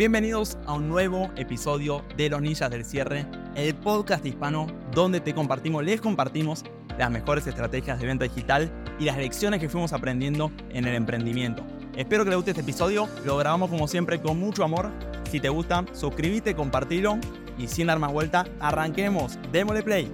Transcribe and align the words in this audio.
Bienvenidos 0.00 0.56
a 0.64 0.72
un 0.72 0.88
nuevo 0.88 1.30
episodio 1.36 2.02
de 2.16 2.30
Los 2.30 2.40
Ninjas 2.40 2.70
del 2.70 2.86
Cierre, 2.86 3.26
el 3.54 3.74
podcast 3.74 4.24
hispano 4.24 4.66
donde 4.94 5.20
te 5.20 5.34
compartimos, 5.34 5.84
les 5.84 6.00
compartimos 6.00 6.64
las 6.96 7.10
mejores 7.10 7.46
estrategias 7.46 8.00
de 8.00 8.06
venta 8.06 8.24
digital 8.24 8.72
y 8.98 9.04
las 9.04 9.18
lecciones 9.18 9.60
que 9.60 9.68
fuimos 9.68 9.92
aprendiendo 9.92 10.52
en 10.70 10.86
el 10.86 10.94
emprendimiento. 10.94 11.62
Espero 11.94 12.24
que 12.24 12.30
les 12.30 12.36
guste 12.36 12.52
este 12.52 12.62
episodio, 12.62 13.10
lo 13.26 13.36
grabamos 13.36 13.68
como 13.68 13.86
siempre 13.86 14.22
con 14.22 14.40
mucho 14.40 14.64
amor. 14.64 14.90
Si 15.30 15.38
te 15.38 15.50
gusta, 15.50 15.84
suscríbete, 15.92 16.54
compartilo 16.54 17.18
y 17.58 17.68
sin 17.68 17.88
dar 17.88 17.98
más 17.98 18.10
vuelta, 18.10 18.46
arranquemos, 18.58 19.38
démosle 19.52 19.82
play. 19.82 20.10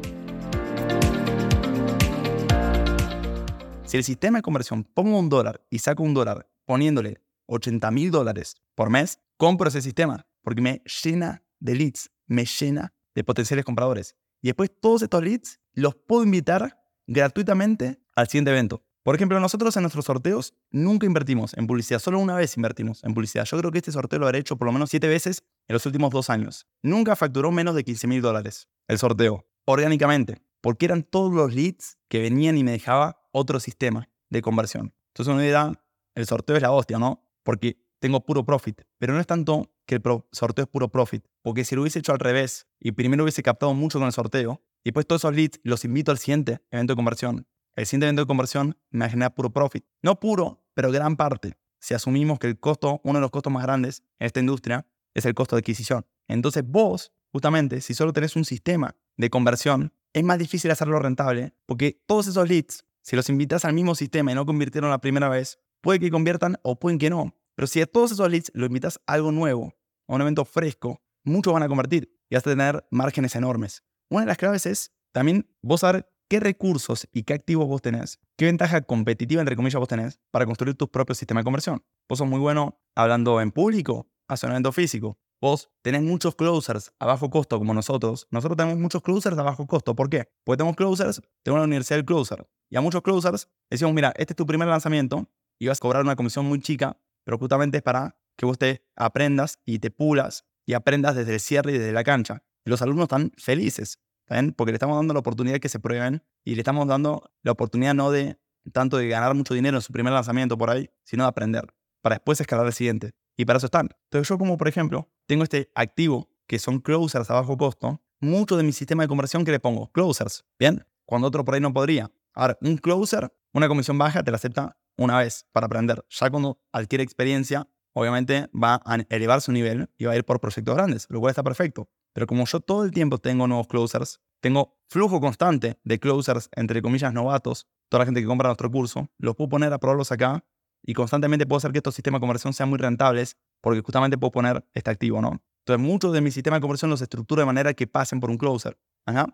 Si 3.84 3.96
el 3.96 4.02
sistema 4.02 4.38
de 4.38 4.42
conversión 4.42 4.82
pongo 4.82 5.16
un 5.16 5.28
dólar 5.28 5.60
y 5.70 5.78
saco 5.78 6.02
un 6.02 6.12
dólar 6.12 6.48
poniéndole 6.64 7.20
80 7.46 7.90
mil 7.90 8.10
dólares 8.10 8.56
por 8.74 8.90
mes, 8.90 9.20
compro 9.36 9.68
ese 9.68 9.82
sistema 9.82 10.26
porque 10.46 10.62
me 10.62 10.80
llena 11.02 11.42
de 11.58 11.74
leads, 11.74 12.10
me 12.28 12.44
llena 12.44 12.92
de 13.16 13.24
potenciales 13.24 13.64
compradores. 13.64 14.14
Y 14.40 14.46
después 14.46 14.70
todos 14.80 15.02
estos 15.02 15.20
leads 15.20 15.58
los 15.72 15.96
puedo 15.96 16.22
invitar 16.22 16.80
gratuitamente 17.08 18.00
al 18.14 18.28
siguiente 18.28 18.52
evento. 18.52 18.84
Por 19.02 19.16
ejemplo, 19.16 19.40
nosotros 19.40 19.76
en 19.76 19.82
nuestros 19.82 20.04
sorteos 20.04 20.54
nunca 20.70 21.04
invertimos 21.04 21.52
en 21.56 21.66
publicidad, 21.66 21.98
solo 21.98 22.20
una 22.20 22.36
vez 22.36 22.56
invertimos 22.56 23.02
en 23.02 23.14
publicidad. 23.14 23.44
Yo 23.44 23.58
creo 23.58 23.72
que 23.72 23.78
este 23.78 23.90
sorteo 23.90 24.20
lo 24.20 24.26
habré 24.26 24.38
hecho 24.38 24.56
por 24.56 24.66
lo 24.66 24.72
menos 24.72 24.90
siete 24.90 25.08
veces 25.08 25.42
en 25.66 25.74
los 25.74 25.84
últimos 25.86 26.10
dos 26.10 26.30
años. 26.30 26.66
Nunca 26.82 27.16
facturó 27.16 27.50
menos 27.50 27.74
de 27.74 27.82
15 27.82 28.06
mil 28.06 28.22
dólares 28.22 28.68
el 28.86 28.98
sorteo, 28.98 29.46
orgánicamente, 29.64 30.42
porque 30.60 30.86
eran 30.86 31.02
todos 31.02 31.32
los 31.32 31.52
leads 31.52 31.98
que 32.08 32.20
venían 32.20 32.56
y 32.56 32.62
me 32.62 32.70
dejaba 32.70 33.20
otro 33.32 33.58
sistema 33.58 34.08
de 34.30 34.42
conversión. 34.42 34.94
Entonces 35.08 35.32
uno 35.32 35.42
dirá, 35.42 35.72
el 36.14 36.26
sorteo 36.26 36.54
es 36.54 36.62
la 36.62 36.70
hostia, 36.70 36.98
¿no? 36.98 37.25
Porque 37.46 37.78
tengo 38.00 38.26
puro 38.26 38.44
profit. 38.44 38.82
Pero 38.98 39.14
no 39.14 39.20
es 39.20 39.26
tanto 39.28 39.70
que 39.86 39.94
el 39.94 40.02
sorteo 40.32 40.64
es 40.64 40.68
puro 40.68 40.88
profit, 40.88 41.24
porque 41.42 41.64
si 41.64 41.76
lo 41.76 41.82
hubiese 41.82 42.00
hecho 42.00 42.10
al 42.10 42.18
revés 42.18 42.66
y 42.80 42.90
primero 42.90 43.22
hubiese 43.22 43.44
captado 43.44 43.72
mucho 43.72 44.00
con 44.00 44.06
el 44.06 44.12
sorteo, 44.12 44.64
y 44.82 44.90
después 44.90 45.06
todos 45.06 45.20
esos 45.20 45.34
leads 45.34 45.60
los 45.62 45.84
invito 45.84 46.10
al 46.10 46.18
siguiente 46.18 46.60
evento 46.72 46.92
de 46.92 46.96
conversión. 46.96 47.46
El 47.76 47.86
siguiente 47.86 48.06
evento 48.06 48.22
de 48.22 48.26
conversión 48.26 48.76
me 48.90 49.08
genera 49.08 49.30
puro 49.30 49.50
profit. 49.50 49.84
No 50.02 50.18
puro, 50.18 50.64
pero 50.74 50.90
gran 50.90 51.16
parte. 51.16 51.56
Si 51.78 51.94
asumimos 51.94 52.40
que 52.40 52.48
el 52.48 52.58
costo, 52.58 53.00
uno 53.04 53.20
de 53.20 53.20
los 53.20 53.30
costos 53.30 53.52
más 53.52 53.62
grandes 53.62 54.02
en 54.18 54.26
esta 54.26 54.40
industria, 54.40 54.84
es 55.14 55.24
el 55.24 55.34
costo 55.34 55.54
de 55.54 55.60
adquisición. 55.60 56.04
Entonces 56.26 56.64
vos, 56.66 57.12
justamente, 57.30 57.80
si 57.80 57.94
solo 57.94 58.12
tenés 58.12 58.34
un 58.34 58.44
sistema 58.44 58.96
de 59.16 59.30
conversión, 59.30 59.92
es 60.12 60.24
más 60.24 60.38
difícil 60.38 60.72
hacerlo 60.72 60.98
rentable, 60.98 61.54
porque 61.64 62.02
todos 62.06 62.26
esos 62.26 62.48
leads, 62.48 62.84
si 63.02 63.14
los 63.14 63.28
invitas 63.28 63.64
al 63.64 63.72
mismo 63.72 63.94
sistema 63.94 64.32
y 64.32 64.34
no 64.34 64.46
convirtieron 64.46 64.90
la 64.90 65.00
primera 65.00 65.28
vez, 65.28 65.60
puede 65.80 66.00
que 66.00 66.10
conviertan 66.10 66.56
o 66.62 66.78
pueden 66.78 66.98
que 66.98 67.10
no. 67.10 67.34
Pero 67.54 67.66
si 67.66 67.80
a 67.80 67.86
todos 67.86 68.12
esos 68.12 68.30
leads 68.30 68.50
lo 68.54 68.66
invitas 68.66 69.00
algo 69.06 69.32
nuevo, 69.32 69.74
a 70.08 70.14
un 70.14 70.20
evento 70.20 70.44
fresco, 70.44 71.02
muchos 71.24 71.52
van 71.52 71.62
a 71.62 71.68
convertir 71.68 72.10
y 72.28 72.34
vas 72.34 72.46
a 72.46 72.50
tener 72.50 72.86
márgenes 72.90 73.34
enormes. 73.34 73.82
Una 74.10 74.20
de 74.20 74.26
las 74.26 74.38
claves 74.38 74.66
es 74.66 74.92
también 75.12 75.48
vos 75.62 75.80
saber 75.80 76.08
qué 76.28 76.40
recursos 76.40 77.08
y 77.12 77.22
qué 77.22 77.34
activos 77.34 77.66
vos 77.66 77.82
tenés, 77.82 78.20
qué 78.36 78.46
ventaja 78.46 78.82
competitiva, 78.82 79.40
entre 79.40 79.56
comillas, 79.56 79.78
vos 79.78 79.88
tenés 79.88 80.20
para 80.30 80.44
construir 80.44 80.76
tu 80.76 80.90
propio 80.90 81.14
sistema 81.14 81.40
de 81.40 81.44
conversión. 81.44 81.82
Vos 82.08 82.18
sos 82.18 82.28
muy 82.28 82.40
bueno 82.40 82.80
hablando 82.94 83.40
en 83.40 83.50
público, 83.50 84.08
hacia 84.28 84.46
un 84.46 84.52
evento 84.52 84.72
físico. 84.72 85.18
Vos 85.40 85.70
tenés 85.82 86.02
muchos 86.02 86.34
closers 86.34 86.92
a 86.98 87.06
bajo 87.06 87.28
costo 87.30 87.58
como 87.58 87.74
nosotros. 87.74 88.26
Nosotros 88.30 88.56
tenemos 88.56 88.78
muchos 88.78 89.02
closers 89.02 89.36
a 89.36 89.42
bajo 89.42 89.66
costo. 89.66 89.94
¿Por 89.94 90.08
qué? 90.08 90.28
Porque 90.44 90.58
tenemos 90.58 90.76
closers, 90.76 91.20
tengo 91.42 91.58
la 91.58 91.64
universidad 91.64 91.98
del 91.98 92.06
closer. 92.06 92.48
Y 92.70 92.76
a 92.76 92.80
muchos 92.80 93.02
closers 93.02 93.48
decimos, 93.70 93.94
mira, 93.94 94.12
este 94.16 94.32
es 94.32 94.36
tu 94.36 94.46
primer 94.46 94.66
lanzamiento 94.66 95.28
y 95.58 95.68
vas 95.68 95.78
a 95.78 95.80
cobrar 95.80 96.02
una 96.02 96.16
comisión 96.16 96.46
muy 96.46 96.60
chica 96.60 96.98
pero 97.26 97.38
justamente 97.38 97.78
es 97.78 97.82
para 97.82 98.16
que 98.36 98.46
vos 98.46 98.56
te 98.56 98.86
aprendas 98.94 99.58
y 99.64 99.80
te 99.80 99.90
pulas 99.90 100.46
y 100.64 100.74
aprendas 100.74 101.16
desde 101.16 101.34
el 101.34 101.40
cierre 101.40 101.72
y 101.72 101.78
desde 101.78 101.92
la 101.92 102.04
cancha. 102.04 102.44
Y 102.64 102.70
los 102.70 102.80
alumnos 102.82 103.04
están 103.04 103.32
felices, 103.36 103.98
¿ven? 104.28 104.52
porque 104.52 104.70
le 104.70 104.76
estamos 104.76 104.96
dando 104.96 105.12
la 105.12 105.20
oportunidad 105.20 105.58
que 105.58 105.68
se 105.68 105.80
prueben 105.80 106.22
y 106.44 106.54
le 106.54 106.60
estamos 106.60 106.86
dando 106.86 107.32
la 107.42 107.52
oportunidad 107.52 107.94
no 107.94 108.12
de 108.12 108.38
tanto 108.72 108.96
de 108.96 109.08
ganar 109.08 109.34
mucho 109.34 109.54
dinero 109.54 109.76
en 109.76 109.82
su 109.82 109.92
primer 109.92 110.12
lanzamiento 110.12 110.56
por 110.56 110.70
ahí, 110.70 110.88
sino 111.02 111.24
de 111.24 111.28
aprender, 111.28 111.74
para 112.00 112.16
después 112.16 112.40
escalar 112.40 112.66
el 112.66 112.72
siguiente. 112.72 113.12
Y 113.36 113.44
para 113.44 113.56
eso 113.58 113.66
están. 113.66 113.90
Entonces 114.04 114.28
yo 114.28 114.38
como 114.38 114.56
por 114.56 114.68
ejemplo 114.68 115.10
tengo 115.26 115.42
este 115.42 115.70
activo 115.74 116.30
que 116.46 116.60
son 116.60 116.78
closers 116.78 117.28
a 117.30 117.34
bajo 117.34 117.56
costo, 117.56 118.00
mucho 118.20 118.56
de 118.56 118.62
mi 118.62 118.72
sistema 118.72 119.02
de 119.02 119.08
conversión 119.08 119.44
que 119.44 119.50
le 119.50 119.58
pongo 119.58 119.90
closers, 119.90 120.44
¿bien? 120.60 120.86
Cuando 121.04 121.26
otro 121.26 121.44
por 121.44 121.54
ahí 121.54 121.60
no 121.60 121.72
podría. 121.72 122.10
Ahora, 122.34 122.56
un 122.60 122.76
closer, 122.76 123.32
una 123.52 123.66
comisión 123.66 123.98
baja, 123.98 124.22
te 124.22 124.30
la 124.30 124.36
acepta 124.36 124.76
una 124.96 125.18
vez 125.18 125.46
para 125.52 125.66
aprender. 125.66 126.04
Ya 126.08 126.30
cuando 126.30 126.60
adquiere 126.72 127.04
experiencia, 127.04 127.68
obviamente 127.92 128.48
va 128.52 128.80
a 128.84 128.98
elevar 129.08 129.40
su 129.40 129.52
nivel 129.52 129.90
y 129.96 130.04
va 130.04 130.12
a 130.12 130.16
ir 130.16 130.24
por 130.24 130.40
proyectos 130.40 130.74
grandes, 130.74 131.06
lo 131.10 131.20
cual 131.20 131.30
está 131.30 131.42
perfecto. 131.42 131.88
Pero 132.12 132.26
como 132.26 132.46
yo 132.46 132.60
todo 132.60 132.84
el 132.84 132.90
tiempo 132.90 133.18
tengo 133.18 133.46
nuevos 133.46 133.66
closers, 133.66 134.20
tengo 134.40 134.78
flujo 134.88 135.20
constante 135.20 135.78
de 135.84 135.98
closers, 135.98 136.48
entre 136.52 136.80
comillas, 136.82 137.12
novatos, 137.12 137.66
toda 137.88 138.00
la 138.00 138.06
gente 138.06 138.20
que 138.20 138.26
compra 138.26 138.48
nuestro 138.48 138.70
curso, 138.70 139.10
los 139.18 139.36
puedo 139.36 139.48
poner 139.48 139.72
a 139.72 139.78
probarlos 139.78 140.12
acá 140.12 140.44
y 140.82 140.94
constantemente 140.94 141.46
puedo 141.46 141.58
hacer 141.58 141.72
que 141.72 141.78
estos 141.78 141.94
sistemas 141.94 142.20
de 142.20 142.22
conversión 142.22 142.52
sean 142.52 142.68
muy 142.68 142.78
rentables 142.78 143.36
porque 143.60 143.80
justamente 143.80 144.16
puedo 144.16 144.30
poner 144.30 144.64
este 144.72 144.90
activo, 144.90 145.20
¿no? 145.20 145.42
Entonces, 145.66 145.84
muchos 145.84 146.12
de 146.12 146.20
mis 146.20 146.32
sistemas 146.32 146.58
de 146.58 146.60
conversión 146.62 146.90
los 146.90 147.02
estructuro 147.02 147.40
de 147.40 147.46
manera 147.46 147.74
que 147.74 147.86
pasen 147.86 148.20
por 148.20 148.30
un 148.30 148.38
closer. 148.38 148.78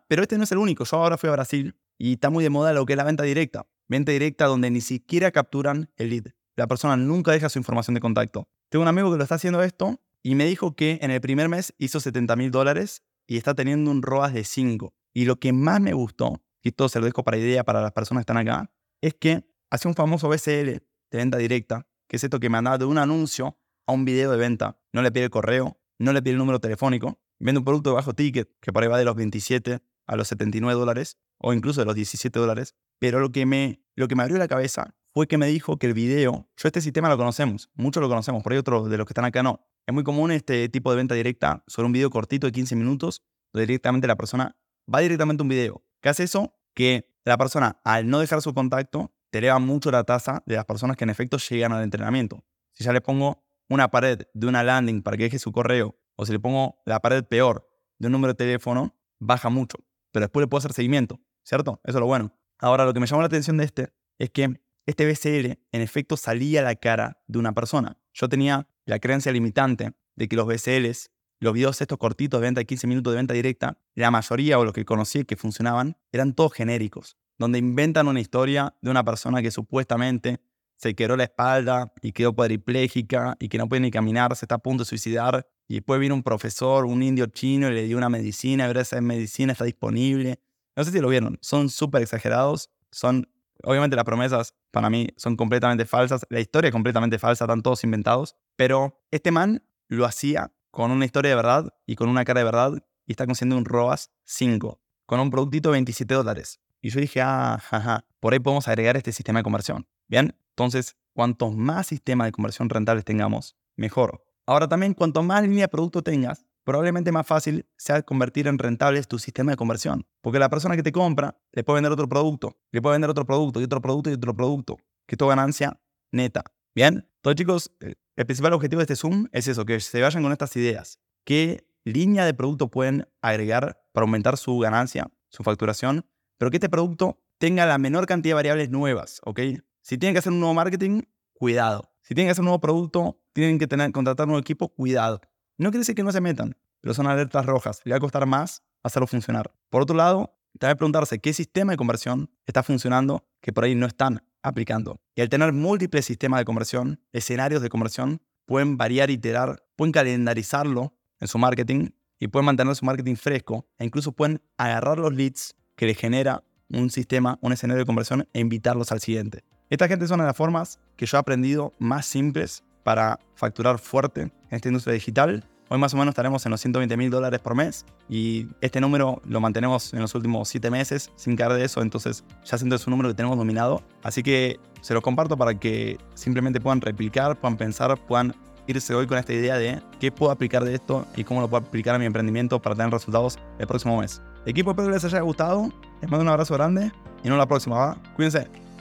Pero 0.09 0.23
este 0.23 0.39
no 0.39 0.45
es 0.45 0.53
el 0.53 0.59
único. 0.59 0.85
Yo 0.85 0.97
ahora 0.97 1.19
fui 1.19 1.29
a 1.29 1.33
Brasil 1.33 1.77
y 1.99 2.15
está 2.15 2.31
muy 2.31 2.43
de 2.43 2.51
moda 2.51 2.73
lo 2.73 2.87
que 2.87 2.95
es 2.95 2.97
la 2.97 3.05
venta 3.05 3.23
directa. 3.23 3.67
Venta 3.89 4.13
directa 4.13 4.47
donde 4.47 4.71
ni 4.71 4.81
siquiera 4.81 5.31
capturan 5.31 5.91
el 5.97 6.11
lead. 6.11 6.27
La 6.57 6.67
persona 6.67 6.97
nunca 6.97 7.33
deja 7.33 7.49
su 7.49 7.59
información 7.59 7.95
de 7.95 8.01
contacto. 8.01 8.49
Tengo 8.69 8.83
un 8.83 8.89
amigo 8.89 9.11
que 9.11 9.17
lo 9.17 9.23
está 9.23 9.37
haciendo 9.37 9.63
esto 9.63 10.01
y 10.23 10.35
me 10.35 10.47
dijo 10.47 10.77
que 10.77 10.99
en 11.03 11.11
el 11.11 11.21
primer 11.21 11.49
mes 11.49 11.75
hizo 11.79 12.01
70 12.01 12.37
mil 12.37 12.51
dólares 12.51 13.03
y 13.27 13.37
está 13.37 13.55
teniendo 13.55 13.91
un 13.91 14.03
ROAS 14.03 14.33
de 14.35 14.45
5. 14.45 14.95
Y 15.15 15.25
lo 15.25 15.37
que 15.37 15.53
más 15.53 15.81
me 15.81 15.93
gustó, 15.93 16.43
y 16.63 16.69
esto 16.69 16.89
se 16.89 17.01
lo 17.01 17.07
dejo 17.07 17.25
para 17.25 17.37
idea 17.37 17.65
para 17.65 17.83
las 17.83 17.93
personas 17.93 18.21
que 18.21 18.33
están 18.33 18.39
acá, 18.39 18.71
es 19.01 19.15
que 19.15 19.45
hace 19.71 19.89
un 19.89 19.95
famoso 19.95 20.29
BCL 20.29 20.49
de 20.71 20.83
venta 21.11 21.39
directa, 21.39 21.87
que 22.09 22.17
es 22.17 22.25
esto 22.25 22.41
que 22.41 22.49
manda 22.49 22.79
de 22.79 22.85
un 22.85 22.99
anuncio 22.99 23.59
a 23.87 23.93
un 23.93 24.05
video 24.05 24.31
de 24.31 24.37
venta. 24.37 24.79
No 24.93 25.03
le 25.03 25.11
pide 25.11 25.25
el 25.25 25.31
correo, 25.31 25.79
no 25.99 26.13
le 26.13 26.23
pide 26.23 26.33
el 26.33 26.39
número 26.39 26.61
telefónico, 26.61 27.19
vende 27.39 27.59
un 27.59 27.65
producto 27.65 27.91
de 27.91 27.97
bajo 27.97 28.15
ticket, 28.15 28.51
que 28.61 28.73
por 28.73 28.83
ahí 28.83 28.89
va 28.89 28.99
de 28.99 29.05
los 29.05 29.17
27 29.17 29.81
a 30.07 30.17
los 30.17 30.29
79 30.29 30.79
dólares, 30.79 31.19
o 31.39 31.53
incluso 31.53 31.81
de 31.81 31.87
los 31.87 31.95
17 31.95 32.39
dólares. 32.39 32.75
Pero 33.03 33.19
lo 33.19 33.33
que, 33.33 33.47
me, 33.47 33.83
lo 33.97 34.07
que 34.07 34.15
me 34.15 34.23
abrió 34.23 34.39
la 34.39 34.47
cabeza 34.47 34.95
fue 35.13 35.27
que 35.27 35.37
me 35.37 35.49
dijo 35.49 35.77
que 35.77 35.89
el 35.89 35.93
video, 35.93 36.49
yo 36.57 36.69
este 36.69 36.81
sistema 36.81 37.09
lo 37.09 37.17
conocemos, 37.17 37.69
muchos 37.75 38.01
lo 38.01 38.09
conocemos, 38.09 38.45
por 38.45 38.53
ahí 38.53 38.61
otros 38.61 38.89
de 38.89 38.97
los 38.97 39.07
que 39.07 39.11
están 39.11 39.25
acá 39.25 39.43
no. 39.43 39.67
Es 39.89 39.93
muy 39.93 40.05
común 40.05 40.31
este 40.31 40.69
tipo 40.69 40.89
de 40.93 40.99
venta 40.99 41.17
directa 41.17 41.65
sobre 41.67 41.87
un 41.87 41.93
video 41.93 42.11
cortito 42.11 42.47
de 42.47 42.53
15 42.53 42.77
minutos, 42.77 43.25
donde 43.53 43.67
directamente 43.67 44.07
la 44.07 44.15
persona 44.15 44.57
va 44.87 45.01
directamente 45.01 45.41
a 45.41 45.43
un 45.43 45.49
video. 45.49 45.83
¿Qué 46.01 46.11
hace 46.11 46.23
eso? 46.23 46.55
Que 46.75 47.13
la 47.25 47.37
persona, 47.37 47.81
al 47.83 48.09
no 48.09 48.21
dejar 48.21 48.41
su 48.41 48.55
contacto, 48.55 49.13
te 49.31 49.39
eleva 49.39 49.59
mucho 49.59 49.91
la 49.91 50.05
tasa 50.05 50.45
de 50.47 50.55
las 50.55 50.65
personas 50.65 50.97
que 50.97 51.03
en 51.03 51.11
efecto 51.11 51.39
llegan 51.39 51.73
al 51.73 51.83
entrenamiento. 51.83 52.45
Si 52.71 52.85
ya 52.85 52.93
le 52.93 53.01
pongo 53.01 53.43
una 53.69 53.91
pared 53.91 54.29
de 54.33 54.47
una 54.47 54.63
landing 54.63 55.03
para 55.03 55.17
que 55.17 55.25
deje 55.25 55.41
su 55.41 55.51
correo, 55.51 55.99
o 56.15 56.25
si 56.25 56.31
le 56.31 56.39
pongo 56.39 56.81
la 56.87 57.01
pared 57.01 57.25
peor 57.25 57.69
de 57.99 58.07
un 58.07 58.13
número 58.13 58.35
de 58.35 58.37
teléfono, 58.37 58.95
baja 59.19 59.49
mucho. 59.49 59.79
Pero 60.13 60.27
después 60.27 60.45
le 60.45 60.47
puedo 60.47 60.61
hacer 60.61 60.73
seguimiento, 60.73 61.19
¿cierto? 61.43 61.81
Eso 61.83 61.99
es 61.99 62.01
lo 62.01 62.07
bueno. 62.07 62.33
Ahora, 62.63 62.85
lo 62.85 62.95
que 62.95 63.01
me 63.01 63.07
llamó 63.07 63.23
la 63.23 63.27
atención 63.27 63.57
de 63.57 63.65
este 63.65 63.93
es 64.21 64.31
que 64.31 64.61
este 64.87 65.05
BCL 65.05 65.59
en 65.73 65.81
efecto 65.81 66.17
salía 66.17 66.61
a 66.61 66.63
la 66.63 66.77
cara 66.77 67.21
de 67.27 67.41
una 67.41 67.53
persona. 67.53 67.99
Yo 68.15 68.29
tenía 68.29 68.69
la 68.87 69.01
creencia 69.01 69.33
limitante 69.33 69.95
de 70.15 70.29
que 70.29 70.37
los 70.37 70.47
BCLs, 70.47 71.11
los 71.41 71.55
videos 71.55 71.81
estos 71.81 71.99
cortitos 71.99 72.41
de 72.41 72.47
venta 72.47 72.61
de 72.61 72.67
15 72.67 72.87
minutos 72.87 73.13
de 73.13 73.17
venta 73.17 73.35
directa, 73.35 73.79
la 73.97 74.13
mayoría 74.13 74.61
o 74.61 74.65
los 74.65 74.73
que 74.73 74.85
conocí 74.85 75.25
que 75.25 75.37
funcionaban, 75.37 75.97
eran 76.13 76.35
todos 76.35 76.53
genéricos, 76.53 77.17
donde 77.37 77.59
inventan 77.59 78.07
una 78.07 78.21
historia 78.21 78.77
de 78.81 78.91
una 78.93 79.05
persona 79.05 79.43
que 79.43 79.51
supuestamente 79.51 80.41
se 80.77 80.95
quebró 80.95 81.17
la 81.17 81.25
espalda 81.25 81.93
y 82.01 82.13
quedó 82.13 82.33
cuadripléjica 82.33 83.37
y 83.41 83.49
que 83.49 83.59
no 83.59 83.69
puede 83.69 83.81
ni 83.81 83.91
caminar, 83.91 84.37
se 84.37 84.45
está 84.45 84.57
a 84.57 84.59
punto 84.59 84.85
de 84.85 84.89
suicidar. 84.89 85.49
Y 85.67 85.75
después 85.75 85.99
vino 85.99 86.15
un 86.15 86.23
profesor, 86.23 86.87
un 86.87 87.03
indio 87.03 87.27
chino, 87.27 87.69
y 87.69 87.75
le 87.75 87.87
dio 87.87 87.97
una 87.97 88.09
medicina, 88.09 88.69
y 88.73 88.79
esa 88.79 89.01
medicina 89.01 89.53
está 89.53 89.65
disponible. 89.65 90.39
No 90.77 90.85
sé 90.85 90.91
si 90.91 91.01
lo 91.01 91.09
vieron, 91.09 91.39
son 91.43 91.69
súper 91.69 92.03
exagerados, 92.03 92.71
son, 92.91 93.29
obviamente 93.63 93.97
las 93.97 94.05
promesas 94.05 94.55
para 94.71 94.89
mí 94.89 95.09
son 95.17 95.37
completamente 95.37 95.85
falsas, 95.85 96.27
la 96.31 96.41
historia 96.41 96.69
es 96.69 96.73
completamente 96.73 97.19
falsa, 97.19 97.45
están 97.45 97.63
todos 97.63 97.85
inventados, 97.85 98.37
pero 98.57 99.01
este 99.11 99.31
man 99.31 99.63
lo 99.89 100.07
hacía 100.07 100.53
con 100.71 100.91
una 100.91 101.05
historia 101.05 101.31
de 101.31 101.37
verdad 101.37 101.75
y 101.87 101.97
con 101.97 102.09
una 102.09 102.25
cara 102.25 102.41
de 102.41 102.45
verdad 102.45 102.85
y 103.07 103.13
está 103.13 103.27
consiguiendo 103.27 103.59
un 103.59 103.65
ROAS 103.67 104.11
5, 104.25 104.81
con 105.05 105.21
un 105.21 105.31
productito 105.31 105.69
de 105.69 105.75
27 105.75 106.15
dólares. 106.15 106.61
Y 106.81 106.91
yo 106.91 107.01
dije, 107.01 107.21
ah, 107.21 107.59
jaja, 107.63 108.05
por 108.19 108.33
ahí 108.33 108.41
podemos 108.41 108.67
agregar 108.67 108.97
este 108.97 109.13
sistema 109.13 109.41
de 109.41 109.45
conversión. 109.45 109.87
Bien, 110.09 110.35
entonces, 110.51 110.97
cuantos 111.13 111.55
más 111.55 111.87
sistemas 111.87 112.27
de 112.27 112.33
conversión 112.33 112.69
rentables 112.69 113.05
tengamos, 113.05 113.57
mejor. 113.77 114.25
Ahora 114.47 114.69
también, 114.69 114.95
cuanto 114.95 115.23
más 115.23 115.43
línea 115.43 115.65
de 115.65 115.69
producto 115.69 116.03
tengas, 116.03 116.45
probablemente 116.65 117.13
más 117.13 117.27
fácil 117.27 117.67
sea 117.77 118.03
convertir 118.03 118.47
en 118.47 118.59
rentables 118.59 119.09
tu 119.09 119.19
sistema 119.19 119.53
de 119.53 119.57
conversión. 119.57 120.07
Porque 120.21 120.39
la 120.39 120.49
persona 120.49 120.77
que 120.77 120.83
te 120.83 120.93
compra 120.93 121.37
le 121.53 121.65
puede 121.65 121.79
vender 121.79 121.93
otro 121.93 122.09
producto, 122.09 122.57
le 122.71 122.81
puede 122.83 122.95
vender 122.95 123.11
otro 123.11 123.25
producto 123.25 123.61
y 123.61 123.65
otro 123.65 123.81
producto 123.81 124.11
y 124.11 124.15
otro 124.15 124.35
producto, 124.35 124.77
que 125.07 125.15
es 125.15 125.19
tu 125.19 125.27
ganancia 125.27 125.81
neta. 126.11 126.45
Bien, 126.75 127.07
entonces 127.17 127.37
chicos, 127.37 127.71
El 128.15 128.27
principal 128.27 128.53
objetivo 128.53 128.81
de 128.81 128.85
este 128.85 128.97
Zoom 128.97 129.27
es 129.33 129.49
eso, 129.49 129.65
que 129.65 129.81
se 129.81 130.01
vayan 130.03 130.23
con 130.23 130.33
estas 130.33 130.55
ideas. 130.57 130.99
¿Qué 131.25 131.67
línea 131.85 132.27
de 132.27 132.35
producto 132.35 132.69
pueden 132.69 133.09
agregar 133.23 133.83
para 133.93 134.05
aumentar 134.05 134.37
su 134.37 134.59
ganancia, 134.59 135.11
su 135.31 135.43
facturación? 135.43 136.05
Pero 136.37 136.51
que 136.51 136.59
este 136.59 136.69
producto 136.69 137.19
tenga 137.39 137.65
la 137.65 137.79
menor 137.79 138.07
cantidad 138.07 138.33
de 138.33 138.35
variables 138.35 138.71
nuevas, 138.71 139.21
¿ok? 139.25 139.41
Si 139.81 139.97
tienen 139.97 140.15
que 140.15 140.19
hacer 140.19 140.33
un 140.33 140.41
nuevo 140.41 140.55
marketing, 140.55 141.03
cuidado. 141.33 141.91
Si 142.03 142.15
tienen 142.15 142.29
que 142.29 142.33
hacer 142.33 142.43
un 142.43 142.47
nuevo 142.47 142.61
producto, 142.61 143.19
tienen 143.33 143.59
que 143.59 143.67
tener, 143.67 143.91
contratar 143.93 144.27
un 144.27 144.33
nuevo 144.33 144.41
equipo, 144.41 144.69
cuidado. 144.69 145.21
No 145.59 145.71
quiere 145.71 145.81
decir 145.81 145.95
que 145.95 146.03
no 146.03 146.13
se 146.13 146.21
metan, 146.21 146.57
pero 146.81 146.95
son 146.95 147.07
alertas 147.07 147.47
rojas. 147.47 147.81
Le 147.85 147.93
va 147.93 147.99
a 147.99 148.01
costar 148.01 148.27
más 148.27 148.63
hacerlo 148.83 149.07
funcionar. 149.07 149.53
Por 149.71 149.83
otro 149.83 149.97
lado, 149.97 150.35
también 150.59 150.77
preguntarse 150.77 151.19
qué 151.19 151.33
sistema 151.33 151.73
de 151.73 151.77
conversión 151.77 152.31
está 152.47 152.63
funcionando 152.63 153.25
que 153.41 153.53
por 153.53 153.65
ahí 153.65 153.75
no 153.75 153.87
están 153.87 154.23
aplicando. 154.43 155.01
Y 155.15 155.21
al 155.21 155.29
tener 155.29 155.53
múltiples 155.53 156.05
sistemas 156.05 156.41
de 156.41 156.45
conversión, 156.45 157.01
escenarios 157.13 157.63
de 157.63 157.69
conversión, 157.69 158.21
pueden 158.47 158.77
variar, 158.77 159.11
iterar, 159.11 159.63
pueden 159.77 159.93
calendarizarlo 159.93 160.95
en 161.21 161.29
su 161.29 161.39
marketing 161.39 161.91
y 162.19 162.29
pueden 162.29 162.47
mantener 162.47 162.75
su 162.75 162.85
marketing 162.85 163.17
fresco 163.17 163.67
e 163.79 163.85
incluso 163.85 164.13
pueden 164.13 164.43
agarrar 164.57 164.99
los 164.99 165.15
leads 165.15 165.55
que 165.77 165.87
les 165.87 165.97
genera 165.97 166.43
un 166.69 166.91
sistema, 166.91 167.39
un 167.41 167.53
escenario 167.53 167.81
de 167.81 167.87
conversión 167.87 168.29
e 168.33 168.41
invitarlos 168.41 168.93
al 168.93 169.01
siguiente. 169.01 169.45
Esta 169.71 169.89
gente 169.89 170.07
de 170.07 170.17
las 170.17 170.37
formas 170.37 170.79
que 170.97 171.07
yo 171.07 171.17
he 171.17 171.21
aprendido 171.21 171.73
más 171.79 172.07
simples 172.07 172.63
para 172.83 173.19
facturar 173.35 173.79
fuerte 173.79 174.23
en 174.23 174.33
esta 174.51 174.69
industria 174.69 174.95
digital 174.95 175.45
Hoy 175.73 175.79
más 175.79 175.95
o 175.95 175.97
menos 175.97 176.13
estaremos 176.13 176.45
en 176.45 176.51
los 176.51 176.61
120 176.61 176.99
mil 176.99 177.11
dólares 177.11 177.41
por 177.41 177.55
mes 177.55 177.87
y 178.07 178.47
este 178.61 178.79
número 178.79 179.23
lo 179.25 179.41
mantenemos 179.41 179.95
en 179.95 180.01
los 180.01 180.15
últimos 180.15 180.47
7 180.51 180.71
meses 180.71 181.11
sin 181.17 181.35
caer 181.35 181.55
de 181.55 181.65
eso, 181.65 181.81
entonces 181.81 182.25
ya 182.45 182.59
siento 182.59 182.77
es 182.77 182.87
un 182.87 182.91
número 182.91 183.09
que 183.09 183.15
tenemos 183.15 183.39
dominado. 183.39 183.83
Así 184.03 184.23
que 184.23 184.61
se 184.83 184.93
lo 184.93 185.01
comparto 185.01 185.39
para 185.39 185.59
que 185.59 185.97
simplemente 186.13 186.61
puedan 186.61 186.83
replicar, 186.83 187.41
puedan 187.41 187.57
pensar, 187.57 187.99
puedan 188.07 188.35
irse 188.67 188.95
hoy 188.95 189.07
con 189.07 189.17
esta 189.17 189.33
idea 189.33 189.57
de 189.57 189.81
qué 189.99 190.13
puedo 190.13 190.31
aplicar 190.31 190.63
de 190.63 190.75
esto 190.75 191.07
y 191.17 191.25
cómo 191.25 191.41
lo 191.41 191.49
puedo 191.49 191.65
aplicar 191.65 191.95
a 191.95 191.99
mi 191.99 192.05
emprendimiento 192.05 192.61
para 192.61 192.77
tener 192.77 192.93
resultados 192.93 193.39
el 193.59 193.67
próximo 193.67 193.99
mes. 193.99 194.21
Equipo, 194.45 194.73
espero 194.73 194.89
que 194.89 194.95
les 194.95 195.05
haya 195.07 195.21
gustado. 195.21 195.71
Les 196.03 196.11
mando 196.11 196.23
un 196.23 196.29
abrazo 196.29 196.53
grande 196.53 196.83
y 196.83 196.89
nos 196.89 197.23
vemos 197.23 197.39
la 197.39 197.47
próxima, 197.47 197.77
¿va? 197.77 197.97
Cuídense. 198.15 198.72